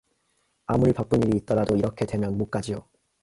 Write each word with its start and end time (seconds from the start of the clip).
아무리 0.65 0.93
바쁜 0.93 1.21
일이 1.21 1.37
있더라도 1.37 1.75
이렇게 1.75 2.07
되면 2.07 2.35
못 2.35 2.49
가지요. 2.49 2.87